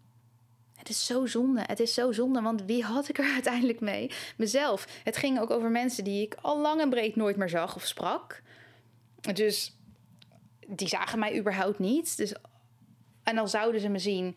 Het 0.81 0.89
is 0.89 1.07
zo 1.07 1.27
zonde. 1.27 1.63
Het 1.67 1.81
is 1.81 1.95
zo 1.95 2.13
zonde, 2.13 2.41
want 2.41 2.63
wie 2.63 2.85
had 2.85 3.09
ik 3.09 3.19
er 3.19 3.33
uiteindelijk 3.39 3.81
mee? 3.81 4.11
Mezelf. 4.37 5.01
Het 5.05 5.17
ging 5.17 5.41
ook 5.41 5.51
over 5.51 5.71
mensen 5.71 6.05
die 6.05 6.23
ik 6.23 6.35
al 6.41 6.61
lang 6.61 6.81
en 6.81 6.91
breed 6.91 7.17
nooit 7.17 7.37
meer 7.37 7.49
zag 7.49 7.77
of 7.77 7.87
sprak. 7.87 8.43
Dus 9.35 9.77
die 10.67 10.89
zagen 10.89 11.19
mij 11.19 11.39
überhaupt 11.39 11.79
niet. 11.79 12.17
Dus, 12.17 12.35
en 13.23 13.39
al 13.39 13.49
zouden 13.49 13.81
ze 13.81 13.89
me 13.89 13.99
zien, 13.99 14.37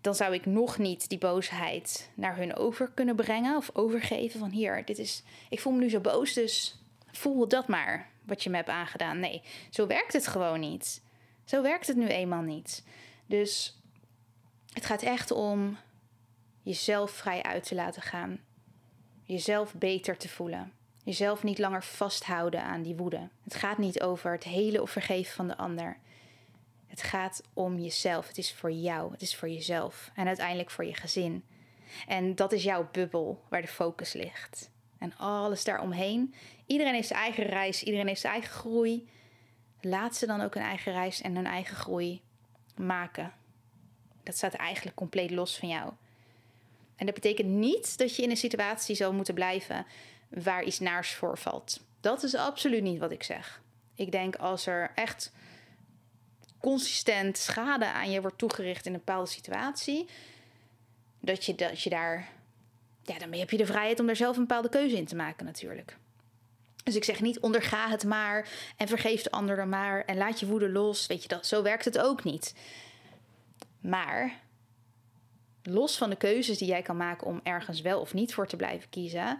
dan 0.00 0.14
zou 0.14 0.34
ik 0.34 0.46
nog 0.46 0.78
niet 0.78 1.08
die 1.08 1.18
boosheid 1.18 2.10
naar 2.14 2.36
hun 2.36 2.56
over 2.56 2.90
kunnen 2.94 3.16
brengen 3.16 3.56
of 3.56 3.70
overgeven. 3.72 4.40
Van 4.40 4.50
hier, 4.50 4.84
dit 4.84 4.98
is, 4.98 5.22
ik 5.48 5.60
voel 5.60 5.72
me 5.72 5.78
nu 5.78 5.88
zo 5.88 6.00
boos, 6.00 6.32
dus 6.32 6.82
voel 7.12 7.48
dat 7.48 7.68
maar 7.68 8.10
wat 8.26 8.42
je 8.42 8.50
me 8.50 8.56
hebt 8.56 8.68
aangedaan. 8.68 9.20
Nee, 9.20 9.42
zo 9.70 9.86
werkt 9.86 10.12
het 10.12 10.26
gewoon 10.26 10.60
niet. 10.60 11.02
Zo 11.44 11.62
werkt 11.62 11.86
het 11.86 11.96
nu 11.96 12.06
eenmaal 12.06 12.42
niet. 12.42 12.84
Dus 13.26 13.80
het 14.72 14.86
gaat 14.86 15.02
echt 15.02 15.30
om 15.30 15.78
jezelf 16.62 17.10
vrij 17.10 17.42
uit 17.42 17.64
te 17.64 17.74
laten 17.74 18.02
gaan. 18.02 18.40
Jezelf 19.24 19.74
beter 19.74 20.16
te 20.16 20.28
voelen. 20.28 20.72
Jezelf 21.04 21.42
niet 21.42 21.58
langer 21.58 21.84
vasthouden 21.84 22.62
aan 22.62 22.82
die 22.82 22.96
woede. 22.96 23.28
Het 23.44 23.54
gaat 23.54 23.78
niet 23.78 24.00
over 24.00 24.32
het 24.32 24.44
hele 24.44 24.82
of 24.82 24.90
vergeven 24.90 25.34
van 25.34 25.48
de 25.48 25.56
ander. 25.56 25.98
Het 26.86 27.02
gaat 27.02 27.42
om 27.52 27.78
jezelf. 27.78 28.28
Het 28.28 28.38
is 28.38 28.52
voor 28.54 28.70
jou. 28.70 29.12
Het 29.12 29.22
is 29.22 29.36
voor 29.36 29.48
jezelf. 29.48 30.10
En 30.14 30.26
uiteindelijk 30.26 30.70
voor 30.70 30.84
je 30.84 30.94
gezin. 30.94 31.44
En 32.06 32.34
dat 32.34 32.52
is 32.52 32.62
jouw 32.62 32.88
bubbel 32.92 33.44
waar 33.48 33.60
de 33.60 33.68
focus 33.68 34.12
ligt. 34.12 34.70
En 34.98 35.16
alles 35.16 35.64
daaromheen. 35.64 36.34
Iedereen 36.66 36.94
heeft 36.94 37.08
zijn 37.08 37.20
eigen 37.20 37.44
reis. 37.44 37.82
Iedereen 37.82 38.06
heeft 38.06 38.20
zijn 38.20 38.32
eigen 38.32 38.52
groei. 38.52 39.08
Laat 39.80 40.16
ze 40.16 40.26
dan 40.26 40.40
ook 40.40 40.54
een 40.54 40.62
eigen 40.62 40.92
reis 40.92 41.20
en 41.20 41.34
hun 41.34 41.46
eigen 41.46 41.76
groei 41.76 42.20
maken. 42.76 43.32
Dat 44.22 44.36
staat 44.36 44.54
eigenlijk 44.54 44.96
compleet 44.96 45.30
los 45.30 45.58
van 45.58 45.68
jou. 45.68 45.92
En 46.96 47.06
dat 47.06 47.14
betekent 47.14 47.48
niet 47.48 47.98
dat 47.98 48.16
je 48.16 48.22
in 48.22 48.30
een 48.30 48.36
situatie 48.36 48.94
zou 48.94 49.14
moeten 49.14 49.34
blijven 49.34 49.86
waar 50.28 50.64
iets 50.64 50.78
naars 50.78 51.14
voorvalt. 51.14 51.80
Dat 52.00 52.22
is 52.22 52.34
absoluut 52.34 52.82
niet 52.82 52.98
wat 52.98 53.10
ik 53.10 53.22
zeg. 53.22 53.62
Ik 53.94 54.12
denk 54.12 54.36
als 54.36 54.66
er 54.66 54.92
echt 54.94 55.32
consistent 56.60 57.38
schade 57.38 57.86
aan 57.86 58.10
je 58.10 58.20
wordt 58.20 58.38
toegericht 58.38 58.86
in 58.86 58.92
een 58.92 59.02
bepaalde 59.04 59.30
situatie, 59.30 60.08
dat 61.20 61.44
je, 61.44 61.54
dat 61.54 61.82
je 61.82 61.90
daar, 61.90 62.28
ja, 63.06 63.18
dan 63.18 63.32
heb 63.32 63.50
je 63.50 63.56
de 63.56 63.66
vrijheid 63.66 64.00
om 64.00 64.06
daar 64.06 64.16
zelf 64.16 64.36
een 64.36 64.46
bepaalde 64.46 64.68
keuze 64.68 64.96
in 64.96 65.06
te 65.06 65.16
maken 65.16 65.44
natuurlijk. 65.44 65.96
Dus 66.84 66.96
ik 66.96 67.04
zeg 67.04 67.20
niet 67.20 67.40
onderga 67.40 67.88
het 67.88 68.04
maar 68.04 68.48
en 68.76 68.88
vergeef 68.88 69.22
de 69.22 69.30
ander 69.30 69.56
dan 69.56 69.68
maar 69.68 70.04
en 70.04 70.16
laat 70.16 70.40
je 70.40 70.46
woede 70.46 70.70
los. 70.70 71.06
Weet 71.06 71.22
je 71.22 71.28
dat, 71.28 71.46
zo 71.46 71.62
werkt 71.62 71.84
het 71.84 71.98
ook 71.98 72.24
niet. 72.24 72.54
Maar 73.80 74.40
los 75.62 75.96
van 75.96 76.10
de 76.10 76.16
keuzes 76.16 76.58
die 76.58 76.68
jij 76.68 76.82
kan 76.82 76.96
maken 76.96 77.26
om 77.26 77.40
ergens 77.42 77.80
wel 77.80 78.00
of 78.00 78.14
niet 78.14 78.34
voor 78.34 78.46
te 78.46 78.56
blijven 78.56 78.88
kiezen, 78.88 79.38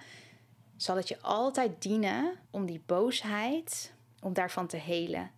zal 0.76 0.96
het 0.96 1.08
je 1.08 1.20
altijd 1.20 1.82
dienen 1.82 2.38
om 2.50 2.66
die 2.66 2.82
boosheid, 2.86 3.92
om 4.20 4.32
daarvan 4.32 4.66
te 4.66 4.76
helen 4.76 5.30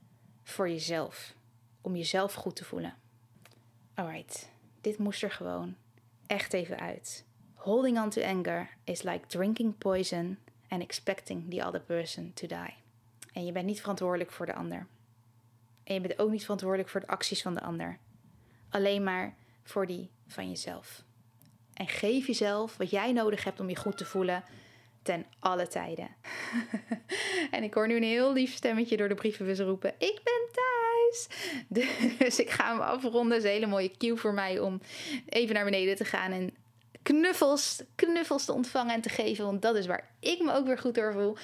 voor 0.43 0.69
jezelf. 0.69 1.35
Om 1.81 1.97
jezelf 1.97 2.35
goed 2.35 2.57
te 2.57 2.65
voelen. 2.65 2.95
Alright, 3.95 4.51
dit 4.81 4.99
moest 4.99 5.23
er 5.23 5.31
gewoon 5.31 5.77
echt 6.27 6.53
even 6.53 6.79
uit. 6.79 7.25
Holding 7.59 7.99
on 7.99 8.11
to 8.11 8.23
anger 8.23 8.69
is 8.85 9.03
like 9.03 9.27
drinking 9.27 9.79
poison 9.79 10.39
and 10.69 10.83
expecting 10.83 11.51
the 11.51 11.67
other 11.67 11.81
person 11.81 12.33
to 12.35 12.47
die. 12.47 12.75
En 13.33 13.45
je 13.47 13.53
bent 13.53 13.67
niet 13.67 13.81
verantwoordelijk 13.81 14.31
voor 14.31 14.47
de 14.47 14.55
ander. 14.55 14.87
En 15.85 15.95
je 15.95 16.01
bent 16.01 16.19
ook 16.19 16.31
niet 16.31 16.43
verantwoordelijk 16.43 16.89
voor 16.89 17.01
de 17.01 17.07
acties 17.07 17.43
van 17.43 17.55
de 17.55 17.61
ander. 17.61 17.99
Alleen 18.71 19.03
maar 19.03 19.35
voor 19.63 19.87
die 19.87 20.11
van 20.27 20.49
jezelf. 20.49 21.03
En 21.75 21.89
geef 21.89 22.27
jezelf 22.27 22.77
wat 22.77 22.91
jij 22.91 23.13
nodig 23.13 23.45
hebt 23.45 23.61
om 23.61 23.69
je 23.69 23.77
goed 23.77 23.97
te 23.97 24.05
voelen 24.05 24.45
ten 25.03 25.27
alle 25.39 25.67
tijden. 25.67 26.09
en 27.51 27.63
ik 27.63 27.75
hoor 27.75 27.87
nu 27.87 27.97
een 27.97 28.03
heel 28.03 28.33
lief 28.33 28.55
stemmetje 28.55 28.97
door 28.97 29.09
de 29.09 29.15
brievenbus 29.15 29.59
roepen: 29.59 29.95
Ik 29.99 30.21
ben 30.25 30.49
thuis. 30.53 31.29
Dus 32.19 32.39
ik 32.41 32.51
ga 32.51 32.73
hem 32.73 32.81
afronden. 32.81 33.29
Dat 33.29 33.39
is 33.39 33.45
een 33.45 33.51
hele 33.51 33.67
mooie 33.67 33.97
cue 33.97 34.17
voor 34.17 34.35
mij 34.35 34.59
om 34.59 34.81
even 35.29 35.55
naar 35.55 35.65
beneden 35.65 35.97
te 35.97 36.05
gaan 36.05 36.33
en 36.33 36.55
knuffels, 37.09 37.83
knuffels 37.95 38.45
te 38.45 38.53
ontvangen 38.53 38.95
en 38.95 39.01
te 39.01 39.09
geven. 39.09 39.45
Want 39.45 39.63
dat 39.63 39.77
is 39.77 39.87
waar 39.87 40.09
ik 40.21 40.43
me 40.43 40.53
ook 40.53 40.67
weer 40.67 40.79
goed 40.79 40.95
door 40.95 41.13
voel. 41.13 41.37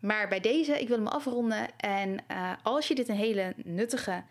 Maar 0.00 0.28
bij 0.28 0.40
deze, 0.40 0.80
ik 0.80 0.88
wil 0.88 0.96
hem 0.96 1.06
afronden. 1.06 1.78
En 1.78 2.18
uh, 2.30 2.52
als 2.62 2.88
je 2.88 2.94
dit 2.94 3.08
een 3.08 3.16
hele 3.16 3.54
nuttige 3.56 4.22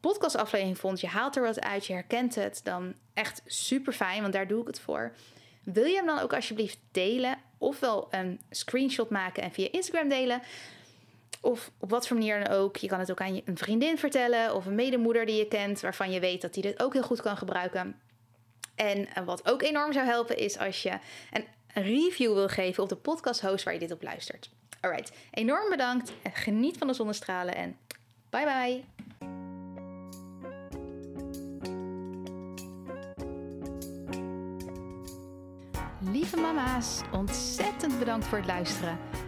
podcastaflevering 0.00 0.78
vond, 0.78 1.00
je 1.00 1.06
haalt 1.06 1.36
er 1.36 1.42
wat 1.42 1.60
uit, 1.60 1.86
je 1.86 1.92
herkent 1.92 2.34
het, 2.34 2.60
dan 2.64 2.94
echt 3.14 3.42
super 3.46 3.92
fijn, 3.92 4.20
want 4.20 4.32
daar 4.32 4.48
doe 4.48 4.60
ik 4.60 4.66
het 4.66 4.80
voor. 4.80 5.12
Wil 5.62 5.84
je 5.84 5.96
hem 5.96 6.06
dan 6.06 6.18
ook 6.18 6.34
alsjeblieft 6.34 6.78
delen? 6.90 7.36
Ofwel 7.58 8.08
een 8.10 8.40
screenshot 8.50 9.10
maken 9.10 9.42
en 9.42 9.52
via 9.52 9.68
Instagram 9.70 10.08
delen. 10.08 10.42
Of 11.40 11.70
op 11.78 11.90
wat 11.90 12.06
voor 12.06 12.16
manier 12.16 12.44
dan 12.44 12.56
ook. 12.56 12.76
Je 12.76 12.88
kan 12.88 12.98
het 12.98 13.10
ook 13.10 13.20
aan 13.20 13.40
een 13.44 13.58
vriendin 13.58 13.98
vertellen 13.98 14.54
of 14.54 14.66
een 14.66 14.74
medemoeder 14.74 15.26
die 15.26 15.36
je 15.36 15.48
kent, 15.48 15.80
waarvan 15.80 16.10
je 16.10 16.20
weet 16.20 16.40
dat 16.40 16.54
die 16.54 16.62
dit 16.62 16.82
ook 16.82 16.92
heel 16.92 17.02
goed 17.02 17.22
kan 17.22 17.36
gebruiken. 17.36 18.00
En 18.76 19.08
eh, 19.14 19.24
wat 19.24 19.48
ook 19.48 19.62
enorm 19.62 19.92
zou 19.92 20.06
helpen 20.06 20.36
is 20.36 20.58
als 20.58 20.82
je 20.82 20.98
een 21.32 21.46
review 21.82 22.32
wil 22.32 22.48
geven 22.48 22.82
op 22.82 22.88
de 22.88 22.96
podcast 22.96 23.40
host 23.40 23.64
waar 23.64 23.74
je 23.74 23.80
dit 23.80 23.92
op 23.92 24.02
luistert. 24.02 24.50
Alright, 24.80 25.12
enorm 25.30 25.70
bedankt 25.70 26.12
en 26.22 26.32
geniet 26.32 26.78
van 26.78 26.86
de 26.86 26.92
zonnestralen 26.92 27.54
en 27.54 27.76
bye 28.30 28.44
bye. 28.44 28.84
Lieve 36.12 36.36
mama's, 36.36 37.00
ontzettend 37.12 37.98
bedankt 37.98 38.26
voor 38.26 38.38
het 38.38 38.46
luisteren. 38.46 38.98